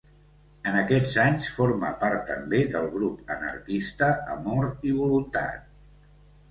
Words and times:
En 0.69 0.77
aquests 0.79 1.13
anys 1.23 1.49
forma 1.57 1.91
part 2.05 2.25
també 2.31 2.63
del 2.73 2.89
grup 2.97 3.31
anarquista 3.37 4.13
Amor 4.39 4.69
i 4.93 4.97
Voluntat. 5.05 5.75